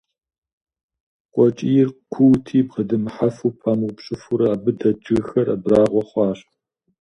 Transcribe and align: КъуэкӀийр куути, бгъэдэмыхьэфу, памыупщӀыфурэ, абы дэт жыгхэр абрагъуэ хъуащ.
КъуэкӀийр 1.33 1.89
куути, 2.11 2.59
бгъэдэмыхьэфу, 2.67 3.57
памыупщӀыфурэ, 3.61 4.45
абы 4.55 4.71
дэт 4.79 4.97
жыгхэр 5.05 5.47
абрагъуэ 5.55 6.03
хъуащ. 6.09 6.39